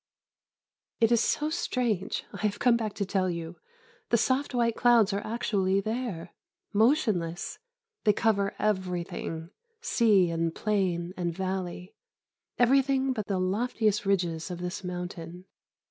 It 0.99 1.11
is 1.11 1.21
so 1.21 1.51
strange, 1.51 2.23
I 2.33 2.37
have 2.37 2.57
come 2.57 2.75
back 2.75 2.93
to 2.95 3.05
tell 3.05 3.29
you. 3.29 3.57
The 4.09 4.17
soft 4.17 4.55
white 4.55 4.75
clouds 4.75 5.13
are 5.13 5.23
actually 5.23 5.79
there 5.79 6.33
motionless 6.73 7.59
they 8.03 8.11
cover 8.11 8.55
everything, 8.57 9.51
sea 9.79 10.31
and 10.31 10.55
plain 10.55 11.13
and 11.15 11.31
valley, 11.37 11.93
everything 12.57 13.13
but 13.13 13.27
the 13.27 13.37
loftiest 13.37 14.03
ridges 14.07 14.49
of 14.49 14.57
this 14.57 14.83
mountain. 14.83 15.45